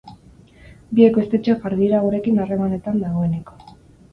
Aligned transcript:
Bi 0.99 1.03
ekoiztetxe 1.09 1.55
jarri 1.65 1.79
dira 1.81 1.99
gurekin 2.07 2.43
harremanetan 2.47 2.99
dagoeneko. 3.05 3.63